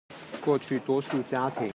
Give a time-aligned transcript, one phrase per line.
[0.43, 1.69] 過去多數家庭